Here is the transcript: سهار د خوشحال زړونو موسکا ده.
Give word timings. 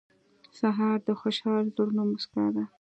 سهار 0.59 0.97
د 1.07 1.09
خوشحال 1.19 1.65
زړونو 1.75 2.01
موسکا 2.11 2.45
ده. 2.55 2.63